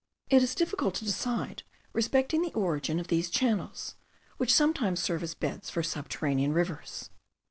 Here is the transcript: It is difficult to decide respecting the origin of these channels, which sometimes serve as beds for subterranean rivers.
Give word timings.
It 0.31 0.41
is 0.41 0.55
difficult 0.55 0.95
to 0.95 1.05
decide 1.05 1.61
respecting 1.93 2.41
the 2.41 2.51
origin 2.53 2.99
of 2.99 3.05
these 3.09 3.29
channels, 3.29 3.97
which 4.37 4.51
sometimes 4.51 4.99
serve 4.99 5.21
as 5.21 5.35
beds 5.35 5.69
for 5.69 5.83
subterranean 5.83 6.53
rivers. 6.53 7.11